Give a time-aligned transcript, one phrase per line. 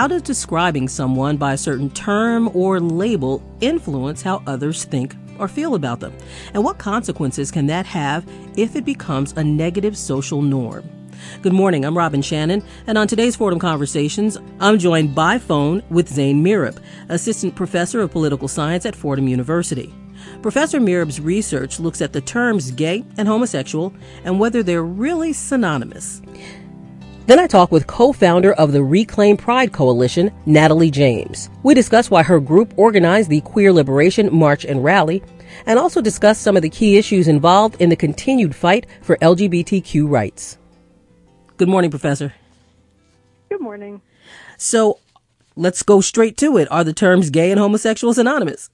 [0.00, 5.46] how does describing someone by a certain term or label influence how others think or
[5.46, 6.10] feel about them?
[6.54, 8.26] And what consequences can that have
[8.56, 10.88] if it becomes a negative social norm?
[11.42, 16.08] Good morning, I'm Robin Shannon, and on today's Fordham Conversations, I'm joined by phone with
[16.08, 16.78] Zein Murib,
[17.10, 19.92] Assistant Professor of Political Science at Fordham University.
[20.40, 23.92] Professor Murib's research looks at the terms gay and homosexual
[24.24, 26.22] and whether they're really synonymous.
[27.26, 31.48] Then I talk with co-founder of the Reclaim Pride Coalition, Natalie James.
[31.62, 35.22] We discuss why her group organized the Queer Liberation March and Rally,
[35.66, 40.08] and also discuss some of the key issues involved in the continued fight for LGBTQ
[40.08, 40.58] rights.
[41.56, 42.34] Good morning, Professor.
[43.48, 44.00] Good morning.
[44.56, 44.98] So
[45.54, 46.70] let's go straight to it.
[46.70, 48.70] Are the terms gay and homosexual synonymous?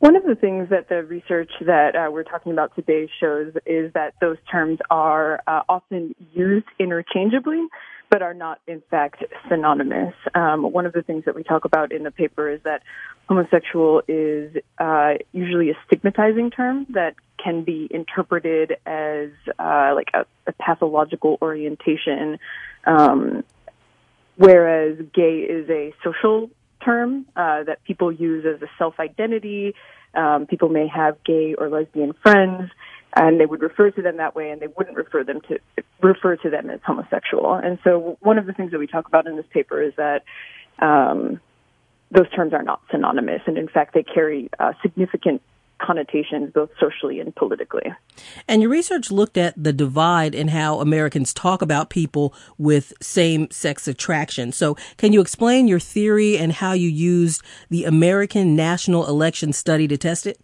[0.00, 3.92] One of the things that the research that uh, we're talking about today shows is
[3.94, 7.66] that those terms are uh, often used interchangeably,
[8.08, 10.14] but are not in fact synonymous.
[10.36, 12.82] Um, one of the things that we talk about in the paper is that
[13.28, 20.24] homosexual is uh, usually a stigmatizing term that can be interpreted as uh, like a,
[20.46, 22.38] a, pathological orientation,
[22.84, 23.42] um,
[24.36, 26.50] whereas gay is a social
[26.84, 29.74] term uh, that people use as a self identity.
[30.14, 32.70] Um, people may have gay or lesbian friends,
[33.14, 35.58] and they would refer to them that way, and they wouldn't refer them to
[36.02, 37.54] refer to them as homosexual.
[37.54, 40.24] And so, one of the things that we talk about in this paper is that
[40.78, 41.40] um,
[42.10, 45.42] those terms are not synonymous, and in fact, they carry uh, significant
[45.80, 47.92] connotations both socially and politically.
[48.46, 53.50] And your research looked at the divide in how Americans talk about people with same
[53.50, 54.52] sex attraction.
[54.52, 59.88] So, can you explain your theory and how you used the American National Election Study
[59.88, 60.40] to test it?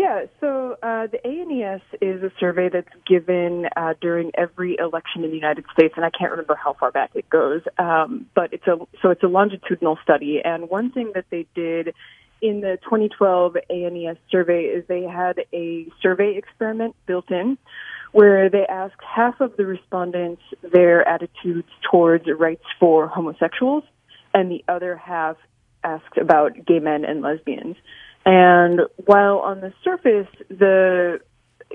[0.00, 5.30] Yeah, so uh, the ANES is a survey that's given uh, during every election in
[5.30, 7.60] the United States, and I can't remember how far back it goes.
[7.78, 11.94] Um, but it's a so it's a longitudinal study, and one thing that they did
[12.42, 17.56] in the 2012 ANES survey is they had a survey experiment built in
[18.10, 20.42] where they asked half of the respondents
[20.72, 23.84] their attitudes towards rights for homosexuals
[24.34, 25.36] and the other half
[25.84, 27.76] asked about gay men and lesbians.
[28.26, 31.20] And while on the surface, the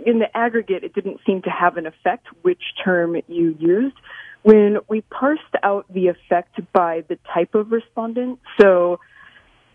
[0.06, 3.96] in the aggregate, it didn't seem to have an effect which term you used.
[4.44, 9.00] When we parsed out the effect by the type of respondent, so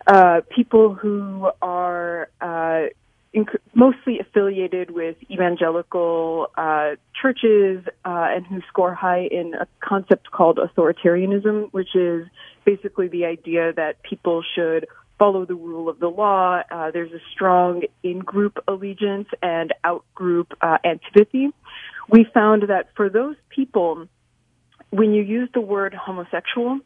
[0.07, 2.87] uh, people who are uh,
[3.35, 10.31] inc- mostly affiliated with evangelical uh, churches uh, and who score high in a concept
[10.31, 12.27] called authoritarianism, which is
[12.65, 14.87] basically the idea that people should
[15.19, 16.61] follow the rule of the law.
[16.69, 21.49] Uh, there's a strong in-group allegiance and out-group uh, antipathy.
[22.09, 24.07] We found that for those people,
[24.89, 26.79] when you use the word homosexual,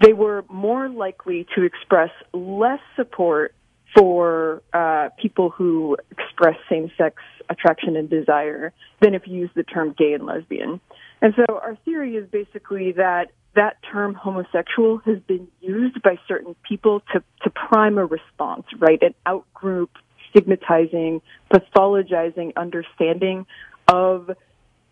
[0.00, 3.54] they were more likely to express less support
[3.96, 9.94] for uh, people who express same-sex attraction and desire than if you use the term
[9.96, 10.80] gay and lesbian.
[11.22, 16.56] And so our theory is basically that that term homosexual has been used by certain
[16.68, 19.00] people to, to prime a response, right?
[19.00, 19.90] An outgroup
[20.30, 21.22] stigmatizing,
[21.52, 23.46] pathologizing understanding
[23.86, 24.30] of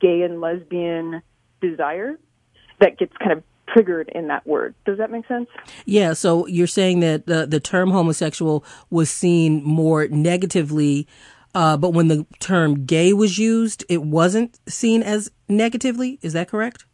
[0.00, 1.22] gay and lesbian
[1.60, 2.18] desire
[2.80, 3.42] that gets kind of
[3.72, 4.75] triggered in that word.
[4.84, 5.49] Does that make sense?
[5.87, 6.12] Yeah.
[6.12, 11.09] So you're saying that the, the term homosexual was seen more negatively,
[11.55, 16.19] uh, but when the term gay was used, it wasn't seen as negatively.
[16.22, 16.84] Is that correct?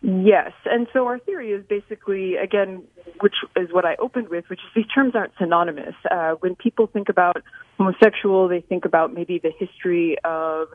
[0.00, 0.52] Yes.
[0.64, 2.84] And so our theory is basically, again,
[3.20, 5.94] which is what I opened with, which is these terms aren't synonymous.
[6.08, 7.42] Uh, when people think about
[7.76, 10.68] homosexual, they think about maybe the history of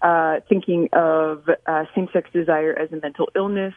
[0.00, 3.74] uh, thinking of uh, same-sex desire as a mental illness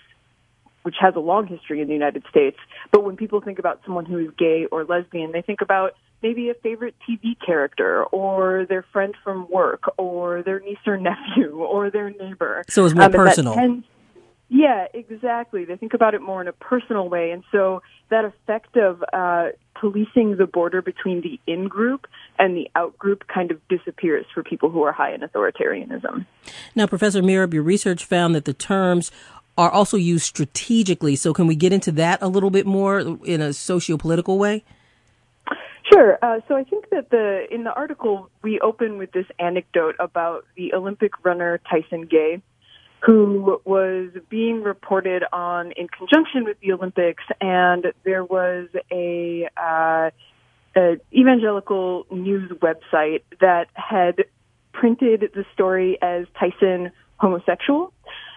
[0.84, 2.58] which has a long history in the United States.
[2.92, 6.50] But when people think about someone who is gay or lesbian, they think about maybe
[6.50, 11.90] a favorite TV character or their friend from work or their niece or nephew or
[11.90, 12.64] their neighbor.
[12.70, 13.56] So it's more um, personal.
[13.56, 13.86] Tends,
[14.50, 15.66] yeah, exactly.
[15.66, 17.32] They think about it more in a personal way.
[17.32, 22.06] And so that effect of uh, policing the border between the in group
[22.38, 26.26] and the out group kind of disappears for people who are high in authoritarianism.
[26.76, 29.12] Now, Professor Murib, your research found that the terms
[29.58, 31.16] are also used strategically.
[31.16, 34.64] So can we get into that a little bit more in a socio-political way?
[35.92, 36.18] Sure.
[36.22, 40.46] Uh, so I think that the in the article we open with this anecdote about
[40.56, 42.42] the Olympic runner Tyson Gay,
[43.06, 50.10] who was being reported on in conjunction with the Olympics, and there was a, uh,
[50.76, 54.24] a evangelical news website that had
[54.72, 57.93] printed the story as Tyson homosexual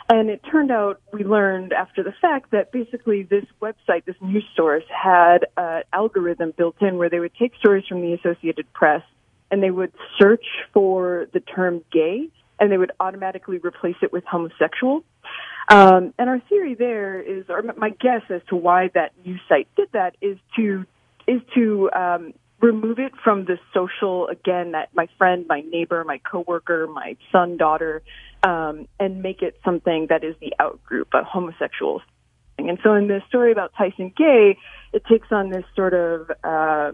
[0.08, 4.44] And it turned out we learned after the fact that basically this website, this news
[4.54, 9.02] source, had an algorithm built in where they would take stories from the Associated Press
[9.50, 12.28] and they would search for the term gay
[12.60, 15.02] and they would automatically replace it with homosexual.
[15.68, 19.68] Um, and our theory there is, or my guess as to why that news site
[19.76, 20.84] did that is to
[21.26, 26.18] is to um, remove it from the social again that my friend, my neighbor, my
[26.18, 28.02] coworker, my son, daughter,
[28.42, 32.02] um, and make it something that is the outgroup, a homosexual.
[32.56, 32.68] Thing.
[32.68, 34.58] And so in the story about Tyson Gay,
[34.92, 36.92] it takes on this sort of uh,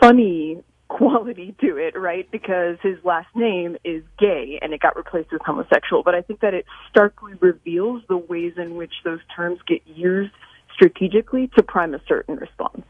[0.00, 2.30] funny quality to it, right?
[2.30, 6.02] Because his last name is gay and it got replaced with homosexual.
[6.02, 10.32] But I think that it starkly reveals the ways in which those terms get used
[10.72, 12.84] strategically to prime a certain response.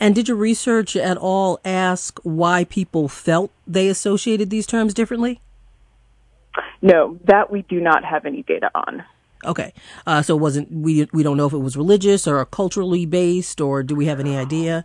[0.00, 5.40] And did your research at all ask why people felt they associated these terms differently?
[6.82, 9.04] No, that we do not have any data on.
[9.44, 9.72] Okay,
[10.06, 13.60] uh, so it wasn't we we don't know if it was religious or culturally based,
[13.60, 14.84] or do we have any idea?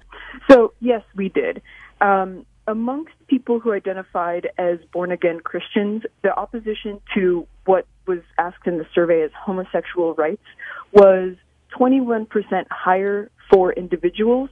[0.49, 1.61] So yes, we did.
[2.01, 8.67] Um, amongst people who identified as born again Christians, the opposition to what was asked
[8.67, 10.43] in the survey as homosexual rights
[10.91, 11.35] was
[11.77, 12.27] 21%
[12.69, 14.49] higher for individuals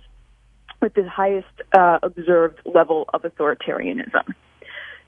[0.81, 4.33] with the highest uh, observed level of authoritarianism.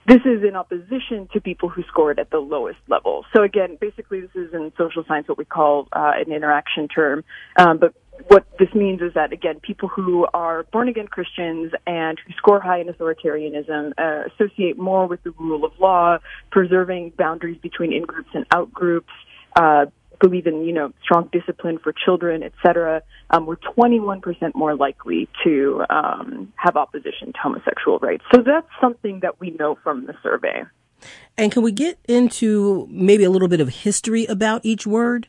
[0.05, 3.23] This is in opposition to people who scored at the lowest level.
[3.33, 7.23] So again, basically, this is in social science what we call uh, an interaction term.
[7.57, 7.93] Um, but
[8.27, 12.59] what this means is that again, people who are born again Christians and who score
[12.59, 16.17] high in authoritarianism uh, associate more with the rule of law,
[16.51, 19.11] preserving boundaries between in groups and out groups.
[19.55, 19.85] Uh,
[20.23, 25.27] believe in, you know, strong discipline for children, et cetera, um, we're 21% more likely
[25.43, 28.23] to um, have opposition to homosexual rights.
[28.33, 30.63] So that's something that we know from the survey.
[31.37, 35.27] And can we get into maybe a little bit of history about each word?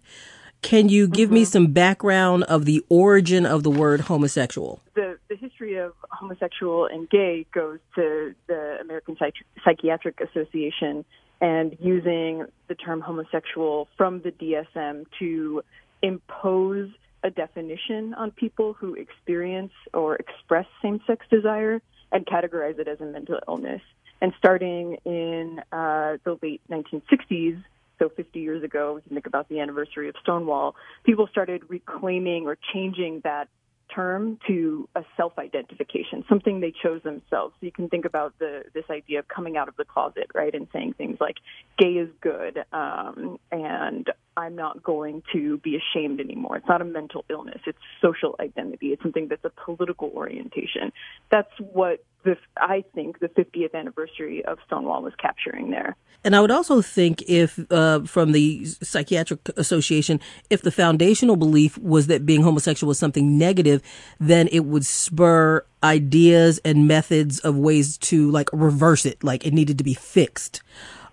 [0.62, 1.34] Can you give mm-hmm.
[1.34, 4.80] me some background of the origin of the word homosexual?
[4.94, 11.04] The, the history of homosexual and gay goes to the American Psych- Psychiatric Association
[11.40, 15.62] and using the term homosexual from the DSM to
[16.02, 16.90] impose
[17.22, 21.80] a definition on people who experience or express same sex desire
[22.12, 23.80] and categorize it as a mental illness.
[24.20, 27.62] And starting in uh, the late 1960s,
[27.98, 32.46] so 50 years ago, we can think about the anniversary of Stonewall, people started reclaiming
[32.46, 33.48] or changing that
[33.94, 37.54] term to a self-identification, something they chose themselves.
[37.60, 40.54] So you can think about the this idea of coming out of the closet, right,
[40.54, 41.36] and saying things like
[41.78, 46.56] "gay is good," um, and I'm not going to be ashamed anymore.
[46.56, 47.60] It's not a mental illness.
[47.66, 48.88] It's social identity.
[48.88, 50.92] It's something that's a political orientation.
[51.30, 55.96] That's what the, I think the 50th anniversary of Stonewall was capturing there.
[56.24, 61.76] And I would also think if, uh, from the Psychiatric Association, if the foundational belief
[61.78, 63.82] was that being homosexual was something negative,
[64.18, 69.52] then it would spur ideas and methods of ways to like reverse it, like it
[69.52, 70.62] needed to be fixed.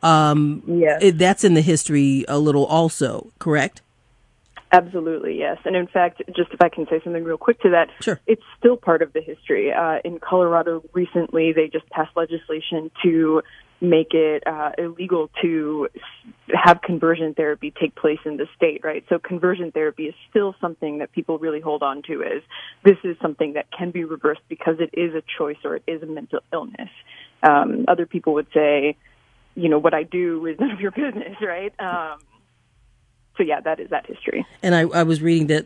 [0.02, 1.14] Um, yes.
[1.16, 3.82] that's in the history a little also, correct?
[4.74, 5.58] Absolutely, yes.
[5.66, 8.20] And in fact, just if I can say something real quick to that, sure.
[8.26, 9.72] it's still part of the history.
[9.74, 13.42] Uh, in Colorado recently, they just passed legislation to
[13.82, 15.90] make it uh, illegal to
[16.54, 19.04] have conversion therapy take place in the state, right?
[19.10, 22.44] So conversion therapy is still something that people really hold on to as
[22.86, 26.04] this is something that can be reversed because it is a choice or it is
[26.04, 26.90] a mental illness.
[27.44, 28.96] Um, other people would say,
[29.56, 31.74] you know, what I do is none of your business, right?
[31.80, 32.20] Um,
[33.42, 34.46] so yeah, that is that history.
[34.62, 35.66] And I, I was reading that,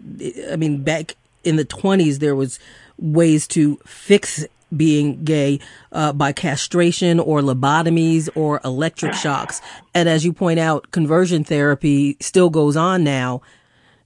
[0.49, 2.57] I mean, back in the 20s, there was
[2.97, 5.59] ways to fix being gay
[5.91, 9.61] uh, by castration or lobotomies or electric shocks.
[9.93, 13.41] And as you point out, conversion therapy still goes on now.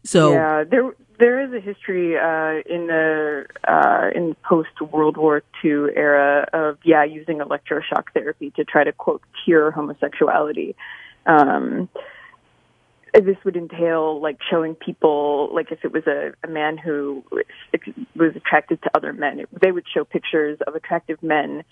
[0.03, 5.43] So yeah, there there is a history uh, in the uh, in post World War
[5.63, 10.75] II era of yeah using electroshock therapy to try to quote cure homosexuality.
[11.27, 11.89] Um,
[13.13, 17.23] this would entail like showing people like if it was a, a man who
[18.15, 21.63] was attracted to other men, it, they would show pictures of attractive men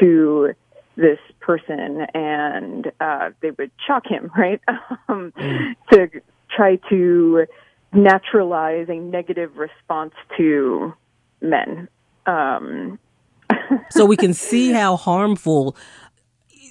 [0.00, 0.52] to
[0.96, 4.60] this person and uh, they would shock him, right?
[5.08, 5.74] um, mm.
[5.92, 6.08] To
[6.54, 7.46] try to
[7.92, 10.94] naturalize a negative response to
[11.40, 11.88] men.
[12.26, 12.98] Um,
[13.90, 15.76] so we can see how harmful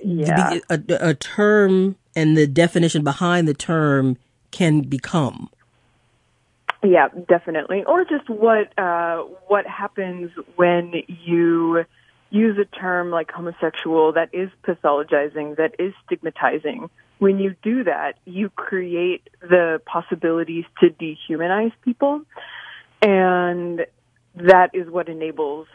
[0.04, 0.60] yeah.
[0.70, 4.18] a, a, term and the definition behind the term
[4.52, 5.50] can become.
[6.84, 7.84] Yeah, definitely.
[7.86, 11.84] Or just what uh, what happens when you
[12.30, 18.14] use a term like homosexual that is pathologizing, that is stigmatizing, when you do that,
[18.26, 22.22] you create the possibilities to dehumanize people.
[23.02, 23.86] And
[24.36, 25.68] that is what enables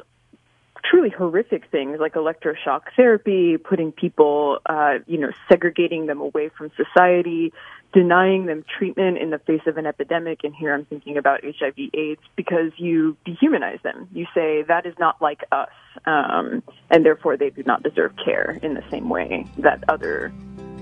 [0.84, 6.70] truly horrific things like electroshock therapy, putting people, uh, you know, segregating them away from
[6.76, 7.52] society,
[7.92, 10.44] denying them treatment in the face of an epidemic.
[10.44, 14.08] And here I'm thinking about HIV AIDS because you dehumanize them.
[14.12, 15.70] You say that is not like us.
[16.06, 20.32] Um, and therefore they do not deserve care in the same way that other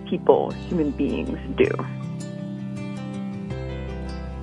[0.09, 1.71] people, human beings do.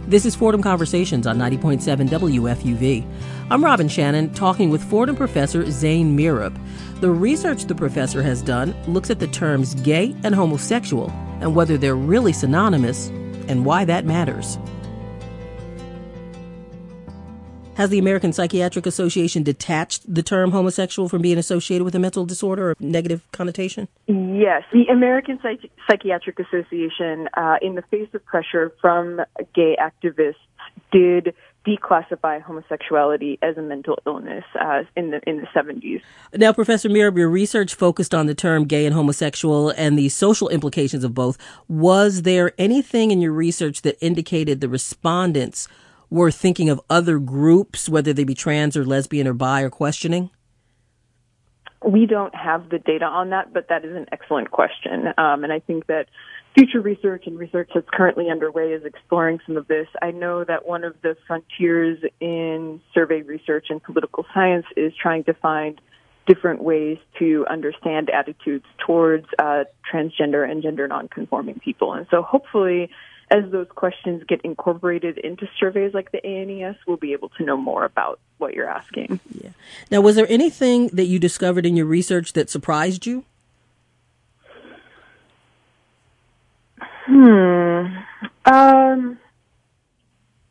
[0.07, 3.03] This is Fordham Conversations on 90.7 WFUV.
[3.49, 6.55] I'm Robin Shannon talking with Fordham professor Zein Murib.
[7.01, 11.09] The research the professor has done looks at the terms gay and homosexual
[11.41, 13.07] and whether they're really synonymous
[13.47, 14.59] and why that matters.
[17.75, 22.25] Has the American Psychiatric Association detached the term homosexual from being associated with a mental
[22.25, 23.89] disorder or negative connotation?
[24.07, 24.63] Yes.
[24.71, 29.19] The American Psych- Psychiatric Association, uh, in the face of pressure from
[29.53, 30.35] gay activists,
[30.93, 31.33] did
[31.67, 36.01] declassify homosexuality as a mental illness uh, in the in the 70s.
[36.33, 40.47] Now, Professor Murib, your research focused on the term gay and homosexual and the social
[40.47, 41.37] implications of both.
[41.67, 45.67] Was there anything in your research that indicated the respondents
[46.09, 50.29] were thinking of other groups, whether they be trans or lesbian or bi or questioning?
[51.85, 55.07] We don't have the data on that, but that is an excellent question.
[55.17, 56.07] Um, and I think that
[56.57, 59.87] future research and research that's currently underway is exploring some of this.
[60.01, 65.25] I know that one of the frontiers in survey research and political science is trying
[65.25, 65.79] to find
[66.25, 71.93] different ways to understand attitudes towards uh, transgender and gender nonconforming people.
[71.93, 72.89] And so hopefully
[73.31, 77.57] as those questions get incorporated into surveys like the ANES, we'll be able to know
[77.57, 79.19] more about what you're asking.
[79.41, 79.49] Yeah.
[79.89, 83.25] Now, was there anything that you discovered in your research that surprised you?
[87.05, 87.85] Hmm.
[88.45, 89.19] Um,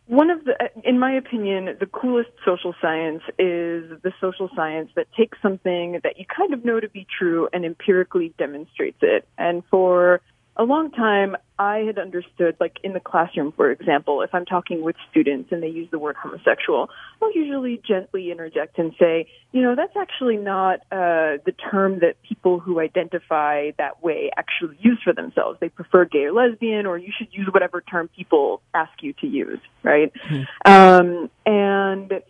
[0.07, 0.55] one of the,
[0.85, 6.19] in my opinion, the coolest social science is the social science that takes something that
[6.19, 9.27] you kind of know to be true and empirically demonstrates it.
[9.39, 10.21] And for
[10.57, 14.83] a long time, I had understood, like in the classroom, for example, if I'm talking
[14.83, 19.63] with students and they use the word homosexual, I'll usually gently interject and say, you
[19.63, 25.01] know, that's actually not uh, the term that people who identify that way actually use
[25.03, 25.59] for themselves.
[25.61, 29.27] They prefer gay or lesbian, or you should use whatever term people ask you to
[29.27, 30.13] use, right?
[30.29, 30.71] Mm-hmm.
[30.71, 32.23] Um, and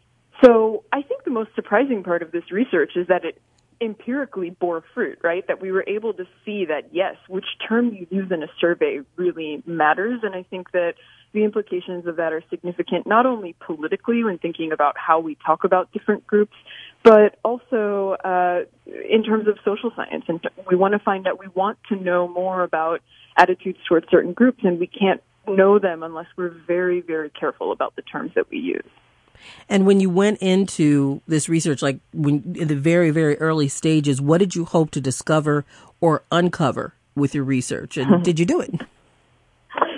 [0.43, 3.41] so I think the most surprising part of this research is that it
[3.85, 5.47] empirically bore fruit, right?
[5.47, 9.01] That we were able to see that yes, which term you use in a survey
[9.17, 10.21] really matters.
[10.23, 10.95] And I think that
[11.33, 15.65] the implications of that are significant, not only politically when thinking about how we talk
[15.65, 16.55] about different groups,
[17.03, 20.25] but also uh, in terms of social science.
[20.29, 23.01] And we want to find out, we want to know more about
[23.37, 27.97] attitudes towards certain groups, and we can't know them unless we're very, very careful about
[27.97, 28.89] the terms that we use.
[29.69, 34.21] And when you went into this research, like when in the very, very early stages,
[34.21, 35.65] what did you hope to discover
[36.01, 37.97] or uncover with your research?
[37.97, 38.81] And did you do it?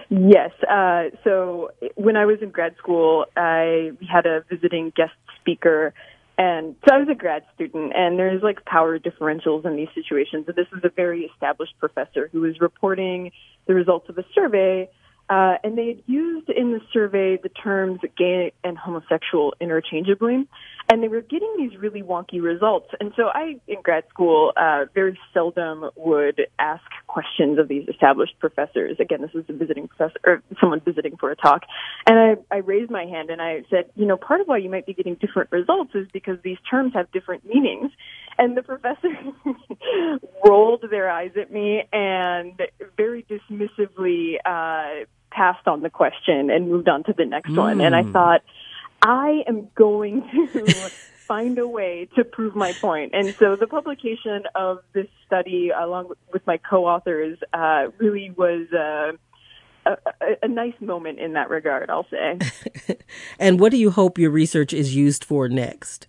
[0.08, 0.52] Yes.
[0.62, 5.92] Uh, so when I was in grad school, I had a visiting guest speaker.
[6.38, 10.44] And so I was a grad student, and there's like power differentials in these situations.
[10.46, 13.32] And this was a very established professor who was reporting
[13.66, 14.88] the results of a survey
[15.28, 20.46] uh, and they had used in the survey the terms gay and homosexual interchangeably.
[20.88, 22.88] And they were getting these really wonky results.
[23.00, 28.38] And so I, in grad school, uh, very seldom would ask questions of these established
[28.38, 28.96] professors.
[29.00, 31.62] Again, this was a visiting professor, or someone visiting for a talk.
[32.06, 34.70] And I, I raised my hand and I said, you know, part of why you
[34.70, 37.90] might be getting different results is because these terms have different meanings.
[38.38, 39.08] And the professor
[40.44, 42.60] rolled their eyes at me and
[42.96, 47.58] very dismissively, uh, passed on the question and moved on to the next mm.
[47.58, 47.80] one.
[47.80, 48.12] And I hmm.
[48.12, 48.42] thought,
[49.02, 50.22] I am going
[50.52, 50.90] to
[51.26, 53.12] find a way to prove my point.
[53.14, 58.72] And so the publication of this study, along with my co-authors, uh, really was.
[58.72, 59.16] Uh,
[59.86, 59.96] a,
[60.42, 62.40] a, nice moment in that regard, I'll say.
[63.38, 66.08] and what do you hope your research is used for next?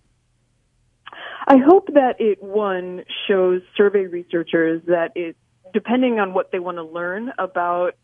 [1.46, 5.36] I hope that it, one, shows survey researchers that it,
[5.72, 7.94] depending on what they want to learn about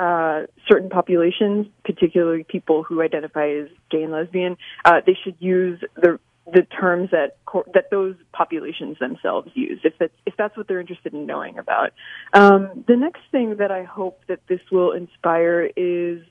[0.00, 5.78] uh, certain populations, particularly people who identify as gay and lesbian, uh, they should use
[5.94, 7.36] the the terms that
[7.74, 11.92] that those populations themselves use, if that's if that's what they're interested in knowing about.
[12.32, 16.22] Um, the next thing that I hope that this will inspire is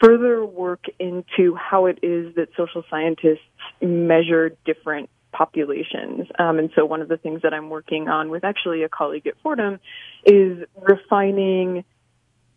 [0.00, 3.40] further work into how it is that social scientists
[3.82, 6.28] measure different populations.
[6.38, 9.26] Um, and so one of the things that I'm working on with actually a colleague
[9.26, 9.80] at Fordham
[10.24, 11.84] is refining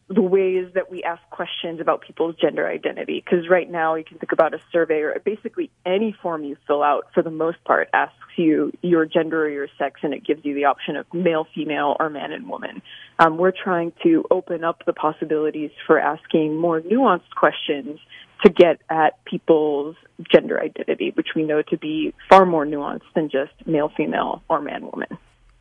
[0.10, 3.24] the ways that we ask questions about people's gender identity.
[3.24, 6.84] Because right now you can think about a survey or basically any form you fill
[6.84, 10.44] out for the most part asks you your gender or your sex and it gives
[10.44, 12.82] you the option of male, female, or man and woman.
[13.20, 18.00] Um, we're trying to open up the possibilities for asking more nuanced questions
[18.44, 19.96] to get at people's
[20.32, 24.60] gender identity, which we know to be far more nuanced than just male, female, or
[24.60, 25.08] man, woman.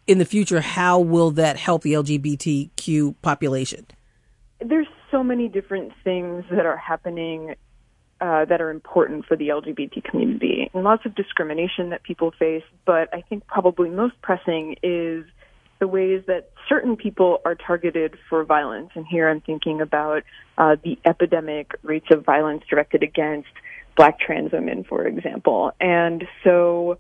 [0.07, 3.87] In the future, how will that help the LGBTQ population?
[4.67, 7.55] There's so many different things that are happening
[8.21, 12.63] uh, that are important for the LGBT community, and lots of discrimination that people face.
[12.85, 15.25] But I think probably most pressing is
[15.81, 18.91] the ways that certain people are targeted for violence.
[18.95, 20.23] And here I'm thinking about
[20.57, 23.49] uh, the epidemic rates of violence directed against
[23.97, 25.73] black trans women, for example.
[25.81, 26.99] And so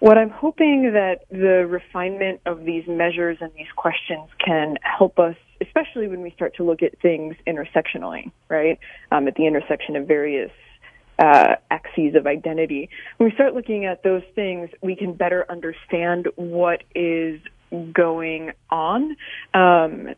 [0.00, 5.36] what I'm hoping that the refinement of these measures and these questions can help us,
[5.80, 8.78] especially when we start to look at things intersectionally, right?
[9.10, 10.50] Um, at the intersection of various
[11.18, 12.88] uh, axes of identity.
[13.18, 17.40] When we start looking at those things, we can better understand what is
[17.92, 19.16] going on.
[19.54, 20.14] Um,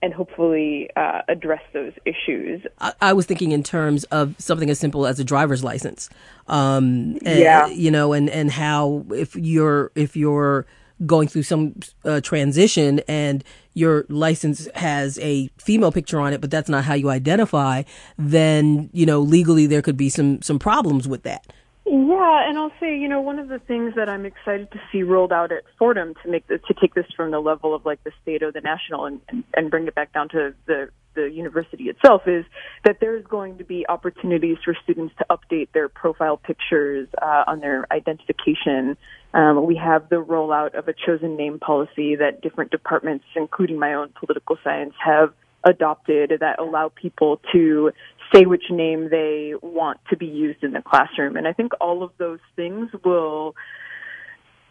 [0.00, 2.62] and hopefully uh, address those issues.
[2.78, 6.08] I, I, was thinking in terms of something as simple as a driver's license.
[6.46, 10.66] Um, and, yeah, you know, and and how if you're if you're
[11.06, 11.74] going through some
[12.04, 16.94] uh, transition and your license has a female picture on it, but that's not how
[16.94, 17.82] you identify,
[18.16, 21.46] then you know legally there could be some some problems with that.
[21.90, 25.02] Yeah, and I'll say, you know, one of the things that I'm excited to see
[25.02, 28.04] rolled out at Fordham to make the, to take this from the level of like
[28.04, 31.30] the state or the national and, and, and bring it back down to the the
[31.34, 32.44] university itself is
[32.84, 37.60] that there's going to be opportunities for students to update their profile pictures uh, on
[37.60, 38.96] their identification.
[39.34, 43.94] Um, we have the rollout of a chosen name policy that different departments, including my
[43.94, 45.32] own political science, have
[45.64, 47.90] adopted that allow people to
[48.32, 51.36] say which name they want to be used in the classroom.
[51.36, 53.54] And I think all of those things will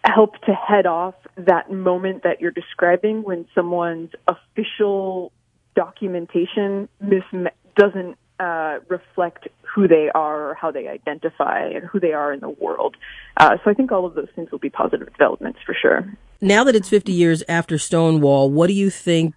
[0.03, 5.31] help to head off that moment that you're describing when someone's official
[5.77, 12.13] documentation mis- doesn't uh, reflect who they are or how they identify and who they
[12.13, 12.97] are in the world.
[13.37, 16.11] Uh, so I think all of those things will be positive developments for sure.
[16.41, 19.35] Now that it's 50 years after Stonewall, what do you think,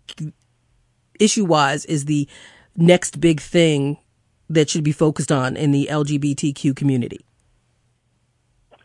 [1.18, 2.26] issue wise, is the
[2.74, 3.98] next big thing
[4.48, 7.20] that should be focused on in the LGBTQ community?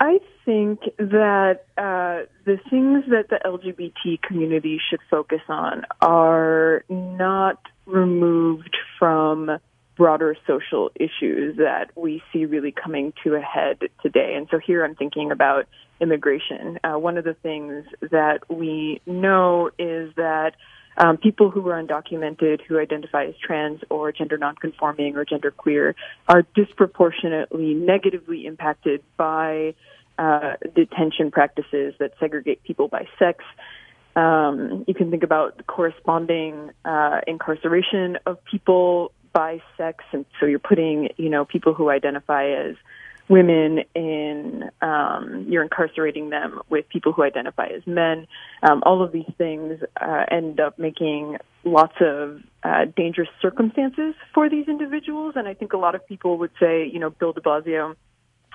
[0.01, 7.59] I think that uh, the things that the LGBT community should focus on are not
[7.85, 9.57] removed from
[9.97, 14.35] broader social issues that we see really coming to a head today.
[14.35, 15.67] And so here I'm thinking about
[15.99, 16.79] immigration.
[16.83, 20.55] Uh, one of the things that we know is that
[20.97, 25.95] um, people who are undocumented, who identify as trans or gender nonconforming or gender queer,
[26.27, 29.75] are disproportionately negatively impacted by
[30.17, 33.43] uh, detention practices that segregate people by sex.
[34.15, 40.59] Um, you can think about corresponding uh, incarceration of people by sex, and so you're
[40.59, 42.75] putting, you know, people who identify as
[43.27, 48.27] women in um, you're incarcerating them with people who identify as men.
[48.61, 54.49] Um, all of these things uh, end up making lots of uh, dangerous circumstances for
[54.49, 55.33] these individuals.
[55.35, 57.95] And I think a lot of people would say, you know, Bill De Blasio,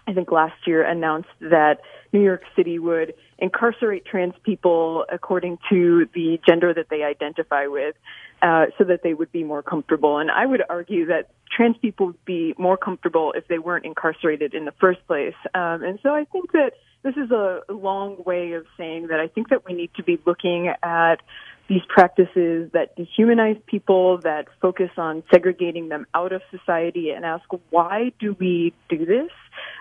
[0.06, 1.80] I think last year announced that
[2.12, 7.94] New York City would incarcerate trans people according to the gender that they identify with,
[8.42, 10.18] uh, so that they would be more comfortable.
[10.18, 14.54] And I would argue that trans people would be more comfortable if they weren't incarcerated
[14.54, 15.34] in the first place.
[15.54, 19.28] Um, and so I think that this is a long way of saying that I
[19.28, 21.16] think that we need to be looking at
[21.70, 27.44] these practices that dehumanize people, that focus on segregating them out of society, and ask
[27.70, 29.30] why do we do this?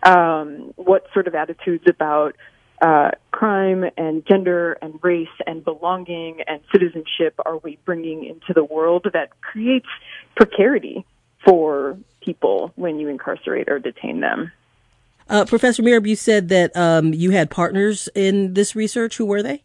[0.04, 2.36] Um, what sort of attitudes about
[2.80, 8.64] uh, crime and gender and race and belonging and citizenship are we bringing into the
[8.64, 9.88] world that creates
[10.36, 11.04] precarity
[11.44, 14.52] for people when you incarcerate or detain them?
[15.28, 19.18] Uh, Professor Murib, you said that um, you had partners in this research.
[19.18, 19.64] Who were they?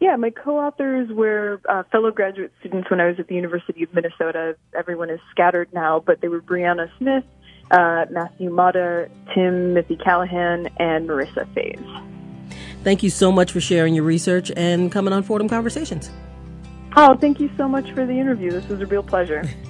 [0.00, 3.92] Yeah, my co-authors were uh, fellow graduate students when I was at the University of
[3.92, 4.56] Minnesota.
[4.74, 7.24] Everyone is scattered now, but they were Brianna Smith,
[7.70, 12.56] uh, Matthew Motta, Tim Mithy Callahan, and Marissa Faze.
[12.82, 16.10] Thank you so much for sharing your research and coming on Fordham Conversations.
[16.96, 18.50] Oh, thank you so much for the interview.
[18.50, 19.44] This was a real pleasure.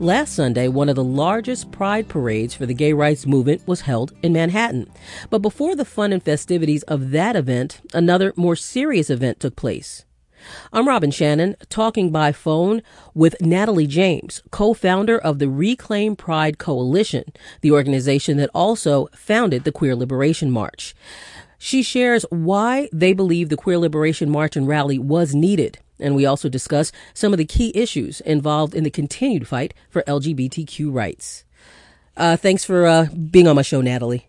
[0.00, 4.12] Last Sunday, one of the largest pride parades for the gay rights movement was held
[4.22, 4.88] in Manhattan.
[5.28, 10.04] But before the fun and festivities of that event, another more serious event took place.
[10.72, 12.80] I'm Robin Shannon, talking by phone
[13.12, 17.24] with Natalie James, co-founder of the Reclaim Pride Coalition,
[17.60, 20.94] the organization that also founded the Queer Liberation March.
[21.58, 26.26] She shares why they believe the Queer Liberation March and rally was needed and we
[26.26, 31.44] also discuss some of the key issues involved in the continued fight for LGBTQ rights.
[32.16, 34.28] Uh, thanks for uh, being on my show, Natalie.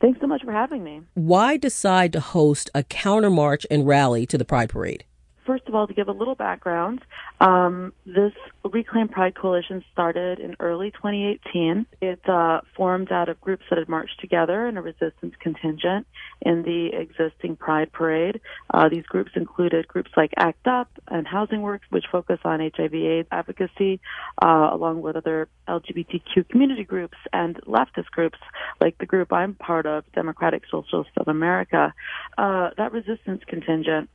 [0.00, 1.02] Thanks so much for having me.
[1.14, 5.04] Why decide to host a counter march and rally to the Pride Parade?
[5.46, 7.02] First of all, to give a little background,
[7.40, 8.32] um, this
[8.64, 11.86] Reclaim Pride Coalition started in early 2018.
[12.00, 16.06] It uh, formed out of groups that had marched together in a resistance contingent
[16.42, 18.40] in the existing Pride Parade.
[18.74, 23.28] Uh, these groups included groups like ACT UP and Housing Works, which focus on HIV/AIDS
[23.30, 24.00] advocacy,
[24.42, 28.38] uh, along with other LGBTQ community groups and leftist groups
[28.80, 31.94] like the group I'm part of, Democratic Socialists of America.
[32.36, 34.10] Uh, that resistance contingent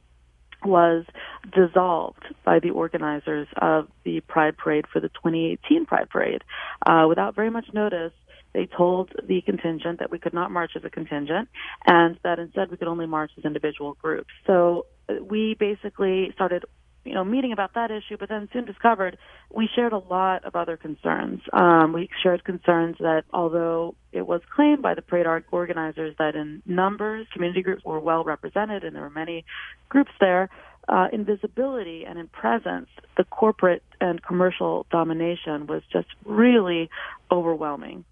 [0.63, 1.05] was
[1.53, 6.43] dissolved by the organizers of the Pride Parade for the 2018 Pride Parade.
[6.85, 8.13] Uh, without very much notice,
[8.53, 11.47] they told the contingent that we could not march as a contingent
[11.85, 14.29] and that instead we could only march as individual groups.
[14.45, 16.65] So uh, we basically started
[17.03, 19.17] you know, meeting about that issue, but then soon discovered
[19.49, 21.41] we shared a lot of other concerns.
[21.51, 26.61] Um, we shared concerns that although it was claimed by the parade organizers that in
[26.65, 29.45] numbers, community groups were well represented and there were many
[29.89, 30.49] groups there,
[30.87, 36.89] uh, in visibility and in presence, the corporate and commercial domination was just really
[37.31, 38.03] overwhelming.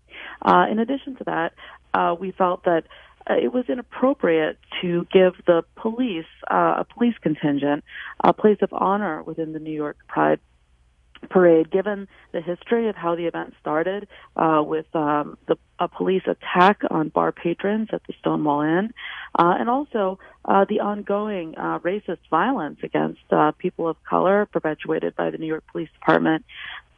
[0.41, 1.53] Uh, in addition to that,
[1.93, 2.83] uh, we felt that
[3.29, 7.83] uh, it was inappropriate to give the police, uh, a police contingent,
[8.23, 10.39] a place of honor within the New York Pride
[11.29, 16.23] parade, given the history of how the event started uh, with um, the a police
[16.27, 18.93] attack on bar patrons at the Stonewall Inn,
[19.37, 25.15] uh, and also uh, the ongoing uh, racist violence against uh, people of color perpetuated
[25.15, 26.43] by the New York Police Department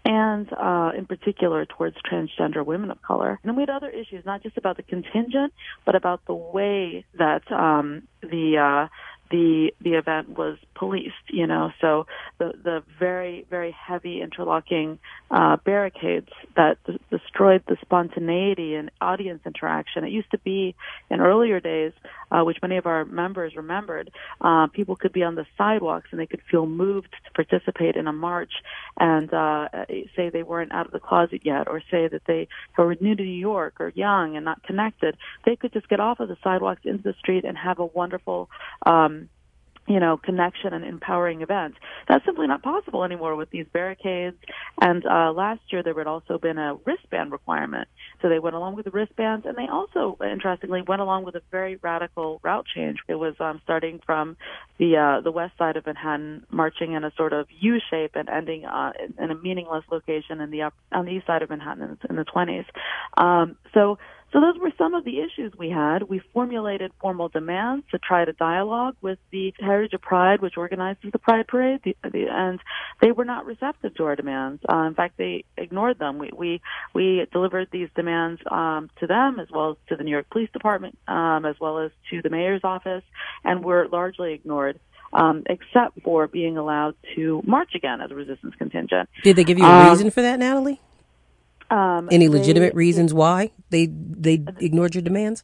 [0.03, 3.39] and uh, in particular towards transgender women of color.
[3.43, 5.53] And then we had other issues, not just about the contingent,
[5.85, 8.87] but about the way that um, the uh,
[9.31, 11.15] the the event was policed.
[11.29, 12.05] You know, so
[12.37, 14.99] the the very very heavy interlocking
[15.31, 20.03] uh, barricades that d- destroyed the spontaneity and audience interaction.
[20.03, 20.75] It used to be
[21.09, 21.93] in earlier days,
[22.31, 24.11] uh, which many of our members remembered.
[24.39, 28.07] Uh, people could be on the sidewalks and they could feel moved to participate in
[28.07, 28.51] a march,
[28.99, 29.67] and uh,
[30.15, 33.23] say they weren't out of the closet yet, or say that they were new to
[33.23, 35.17] New York or young and not connected.
[35.45, 38.49] They could just get off of the sidewalks into the street and have a wonderful
[38.85, 39.20] um,
[39.91, 41.77] you know, connection and empowering events.
[42.07, 44.37] That's simply not possible anymore with these barricades.
[44.81, 47.89] And uh, last year there had also been a wristband requirement.
[48.21, 51.41] So they went along with the wristbands, and they also, interestingly, went along with a
[51.51, 52.99] very radical route change.
[53.09, 54.37] It was um, starting from
[54.77, 58.29] the uh, the west side of Manhattan, marching in a sort of U shape and
[58.29, 61.97] ending uh, in a meaningless location in the up, on the east side of Manhattan
[62.09, 62.65] in the 20s.
[63.21, 63.97] Um, so
[64.33, 66.03] so those were some of the issues we had.
[66.03, 71.11] We formulated formal demands to try to dialogue with the Heritage of Pride, which organizes
[71.11, 72.59] the Pride Parade, the, the, and
[73.01, 74.61] they were not receptive to our demands.
[74.71, 76.17] Uh, in fact, they ignored them.
[76.17, 76.61] We we
[76.93, 80.49] we delivered these demands um, to them as well as to the New York Police
[80.53, 83.03] Department, um, as well as to the mayor's office,
[83.43, 84.79] and were largely ignored.
[85.13, 89.09] Um, except for being allowed to march again as a resistance contingent.
[89.23, 90.79] Did they give you a um, reason for that, Natalie?
[91.71, 95.41] Um, Any legitimate they, reasons why they they ignored your demands?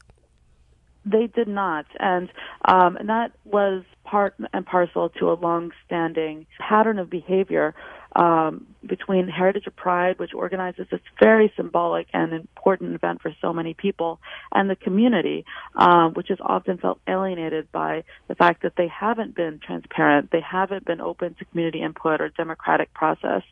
[1.05, 2.29] They did not, and
[2.65, 7.75] um, and that was part and parcel to a long-standing pattern of behavior
[8.15, 13.53] um, between Heritage of Pride, which organizes this very symbolic and important event for so
[13.53, 14.19] many people,
[14.51, 19.33] and the community, um, which is often felt alienated by the fact that they haven't
[19.35, 23.43] been transparent, they haven't been open to community input or democratic process.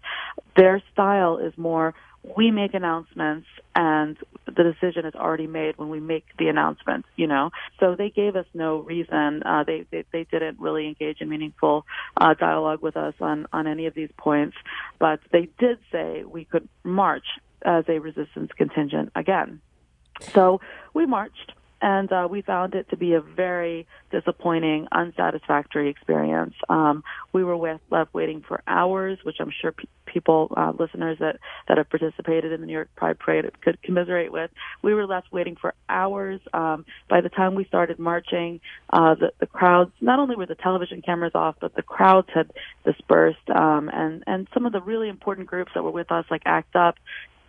[0.58, 1.94] Their style is more
[2.36, 7.28] we make announcements and the decision is already made when we make the announcement, you
[7.28, 7.52] know.
[7.80, 9.44] So they gave us no reason.
[9.44, 11.86] Uh, they, they, they didn't really engage in meaningful
[12.18, 14.56] uh, dialogue with us on, on any of these points,
[15.00, 17.26] but they did say we could march
[17.64, 19.62] as a resistance contingent again.
[20.34, 20.62] So
[20.94, 26.56] we marched and uh, we found it to be a very disappointing, unsatisfactory experience.
[26.70, 31.18] Um, we were with, left waiting for hours, which I'm sure pe- people, uh, listeners
[31.20, 34.50] that that have participated in the New York Pride Parade could commiserate with.
[34.82, 36.40] We were left waiting for hours.
[36.54, 40.56] Um, by the time we started marching, uh, the, the crowds not only were the
[40.56, 42.50] television cameras off, but the crowds had
[42.86, 46.44] dispersed, um, and and some of the really important groups that were with us, like
[46.46, 46.96] ACT UP,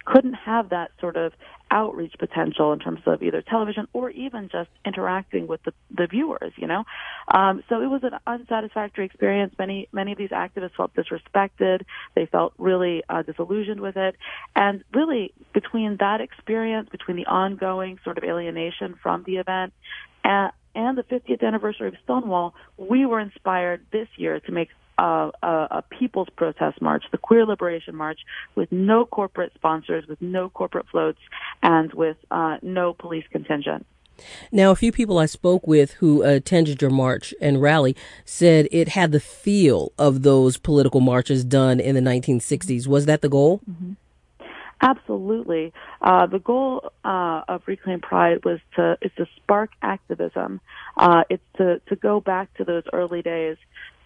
[0.04, 1.32] couldn't have that sort of
[1.70, 6.52] outreach potential in terms of either television or even just interacting with the, the viewers,
[6.56, 6.84] you know.
[7.28, 9.54] Um, so it was an unsatisfactory experience.
[9.58, 11.82] Many many of these activists felt disrespected.
[12.14, 14.16] They felt really uh, disillusioned with it,
[14.54, 19.72] and really between that experience, between the ongoing sort of alienation from the event,
[20.24, 24.68] and, and the 50th anniversary of Stonewall, we were inspired this year to make
[24.98, 28.20] a, a, a people's protest march, the Queer Liberation March,
[28.54, 31.20] with no corporate sponsors, with no corporate floats,
[31.62, 33.86] and with uh, no police contingent.
[34.50, 38.88] Now, a few people I spoke with who attended your march and rally said it
[38.88, 42.86] had the feel of those political marches done in the 1960s.
[42.86, 43.60] Was that the goal?
[43.70, 43.92] Mm-hmm.
[44.80, 45.72] Absolutely.
[46.02, 50.60] Uh, the goal uh, of Reclaim Pride was to is to spark activism.
[50.96, 53.56] Uh, it's to to go back to those early days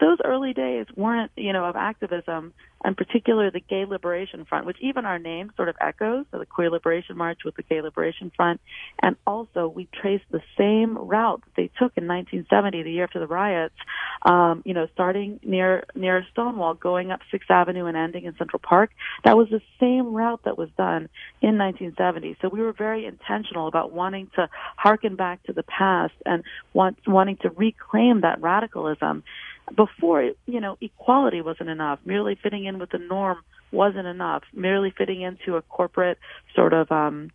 [0.00, 4.78] those early days weren't, you know, of activism, and particularly the Gay Liberation Front, which
[4.80, 8.32] even our name sort of echoes, so the Queer Liberation March with the Gay Liberation
[8.34, 8.60] Front,
[9.02, 13.20] and also we trace the same route that they took in 1970, the year after
[13.20, 13.74] the riots,
[14.22, 18.60] um, you know, starting near near Stonewall, going up Sixth Avenue and ending in Central
[18.60, 18.90] Park.
[19.24, 21.08] That was the same route that was done
[21.40, 22.36] in 1970.
[22.40, 26.98] So we were very intentional about wanting to harken back to the past and want,
[27.06, 29.22] wanting to reclaim that radicalism
[29.74, 31.98] before, you know, equality wasn't enough.
[32.04, 33.38] Merely fitting in with the norm
[33.72, 34.42] wasn't enough.
[34.52, 36.18] Merely fitting into a corporate
[36.54, 37.30] sort of um,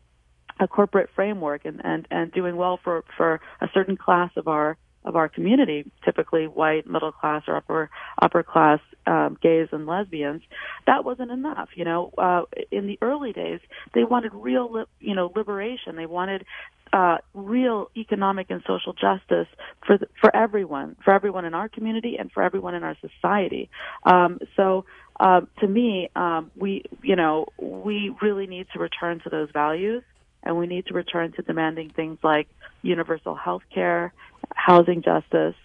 [0.60, 4.78] a corporate framework and, and, and doing well for, for a certain class of our
[5.06, 7.90] of our community, typically white, middle class, or upper
[8.22, 10.42] upper class um, gays and lesbians,
[10.88, 11.70] that wasn't enough.
[11.76, 12.42] You know, uh,
[12.72, 13.60] in the early days,
[13.94, 15.96] they wanted real, li- you know, liberation.
[15.96, 16.46] They wanted
[16.92, 19.48] uh, real economic and social justice
[19.86, 23.70] for for everyone, for everyone in our community and for everyone in our society.
[24.04, 24.86] Um, so,
[25.20, 30.04] uh, to me, um, we, you know, we really need to return to those values
[30.46, 32.48] and we need to return to demanding things like
[32.82, 34.14] universal health care,
[34.54, 35.56] housing justice,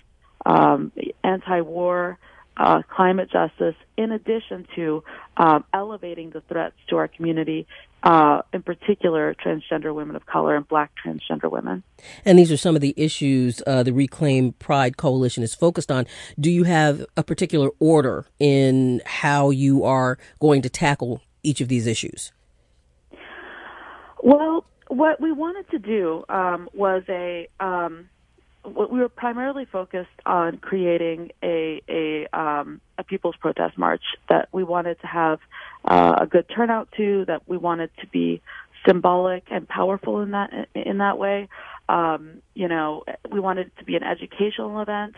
[0.47, 0.91] um,
[1.23, 2.19] anti-war,
[2.57, 5.03] uh, climate justice, in addition to
[5.37, 7.67] um, elevating the threats to our community,
[8.03, 11.83] uh, in particular transgender women of color and black transgender women.
[12.25, 16.07] And these are some of the issues uh, the Reclaim Pride Coalition is focused on.
[16.39, 21.69] Do you have a particular order in how you are going to tackle each of
[21.69, 22.33] these issues?
[24.23, 28.09] Well, what we wanted to do um, was a um,
[28.65, 34.65] we were primarily focused on creating a a, um, a people's protest march that we
[34.65, 35.39] wanted to have
[35.85, 38.43] uh, a good turnout to, that we wanted to be
[38.87, 41.49] symbolic and powerful in that in that way.
[41.89, 45.15] Um, you know, we wanted it to be an educational event,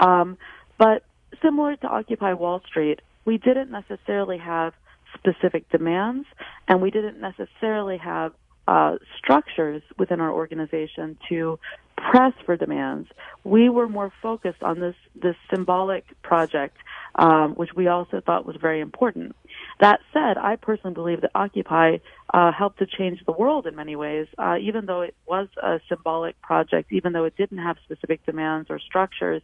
[0.00, 0.38] um,
[0.78, 1.02] but
[1.42, 4.72] similar to Occupy Wall Street, we didn't necessarily have
[5.14, 6.26] specific demands,
[6.68, 8.32] and we didn't necessarily have
[8.66, 11.58] uh, structures within our organization to
[11.96, 13.08] press for demands.
[13.44, 16.76] We were more focused on this this symbolic project,
[17.14, 19.36] um, which we also thought was very important.
[19.80, 21.98] That said, I personally believe that Occupy
[22.32, 24.26] uh, helped to change the world in many ways.
[24.38, 28.70] Uh, even though it was a symbolic project, even though it didn't have specific demands
[28.70, 29.42] or structures,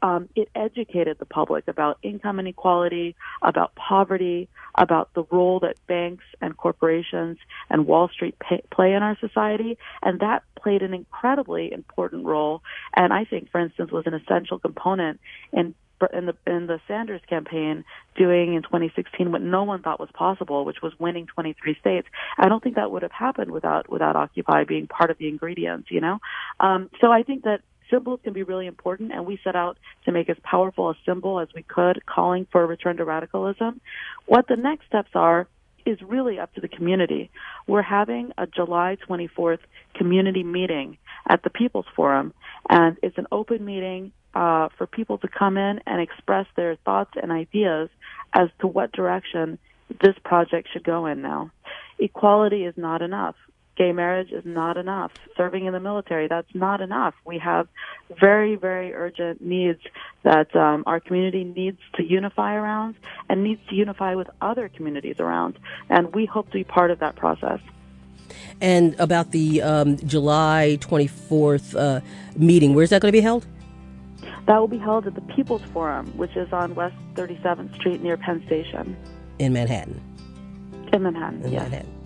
[0.00, 6.24] um, it educated the public about income inequality, about poverty, about the role that banks
[6.40, 7.38] and corporations
[7.70, 12.62] and Wall Street pay, play in our society, and that played an incredibly important role.
[12.94, 15.20] And I think, for instance, was an essential component
[15.52, 15.74] in
[16.06, 17.84] in the in the Sanders campaign
[18.16, 22.08] doing in 2016 what no one thought was possible, which was winning 23 states.
[22.38, 25.90] I don't think that would have happened without without Occupy being part of the ingredients.
[25.90, 26.18] You know,
[26.60, 27.60] um, so I think that
[27.90, 31.38] symbols can be really important, and we set out to make as powerful a symbol
[31.38, 33.80] as we could, calling for a return to radicalism.
[34.26, 35.46] What the next steps are
[35.84, 37.30] is really up to the community.
[37.66, 39.58] We're having a July 24th
[39.94, 42.32] community meeting at the People's Forum,
[42.68, 47.12] and it's an open meeting uh, for people to come in and express their thoughts
[47.20, 47.88] and ideas
[48.32, 49.58] as to what direction
[50.00, 51.50] this project should go in now.
[51.98, 53.36] Equality is not enough.
[53.76, 55.12] Gay marriage is not enough.
[55.36, 57.14] Serving in the military, that's not enough.
[57.24, 57.68] We have
[58.20, 59.80] very, very urgent needs
[60.24, 62.96] that um, our community needs to unify around
[63.30, 65.58] and needs to unify with other communities around.
[65.88, 67.60] And we hope to be part of that process.
[68.60, 72.00] And about the um, July 24th uh,
[72.36, 73.46] meeting, where's that going to be held?
[74.46, 78.16] That will be held at the People's Forum, which is on West 37th Street near
[78.16, 78.96] Penn Station.
[79.38, 80.00] In Manhattan.
[80.92, 81.62] In Manhattan, In yes.
[81.62, 81.98] Manhattan.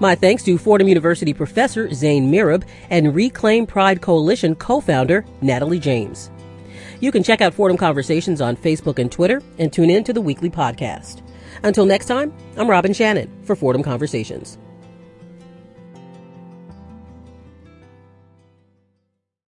[0.00, 6.30] My thanks to Fordham University professor Zein Murib and Reclaim Pride Coalition co-founder Natalie James.
[7.00, 10.20] You can check out Fordham Conversations on Facebook and Twitter and tune in to the
[10.20, 11.22] weekly podcast.
[11.62, 14.58] Until next time, I'm Robin Shannon for Fordham Conversations.